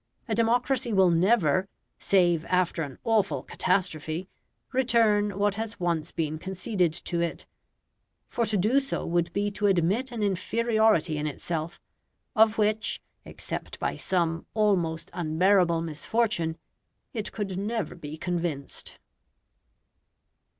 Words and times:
A 0.27 0.33
democracy 0.33 0.91
will 0.91 1.11
never, 1.11 1.67
save 1.99 2.43
after 2.45 2.81
an 2.81 2.97
awful 3.03 3.43
catastrophe, 3.43 4.27
return 4.73 5.37
what 5.37 5.53
has 5.61 5.79
once 5.79 6.11
been 6.11 6.39
conceded 6.39 6.91
to 6.91 7.19
it, 7.21 7.45
for 8.27 8.43
to 8.47 8.57
do 8.57 8.79
so 8.79 9.05
would 9.05 9.31
be 9.31 9.51
to 9.51 9.67
admit 9.67 10.11
an 10.11 10.23
inferiority 10.23 11.19
in 11.19 11.27
itself, 11.27 11.79
of 12.35 12.57
which, 12.57 12.99
except 13.25 13.79
by 13.79 13.95
some 13.95 14.47
almost 14.55 15.11
unbearable 15.13 15.81
misfortune, 15.83 16.57
it 17.13 17.31
could 17.31 17.55
never 17.59 17.93
be 17.93 18.17
convinced. 18.17 18.97